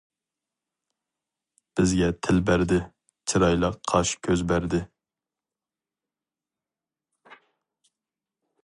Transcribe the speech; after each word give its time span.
بىزگە 1.79 2.07
تىل 2.27 2.39
بەردى، 2.47 2.79
چىرايلىق 3.33 3.77
قاش-كۆز 3.93 4.45
بەردى. 4.53 4.81